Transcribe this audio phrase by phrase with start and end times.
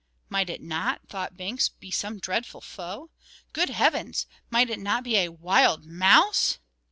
[0.29, 3.11] "Might it not," thought Blinks, "be some dreadful foe?
[3.53, 4.25] Good heavens!
[4.49, 6.57] might it not be a wild mouse?"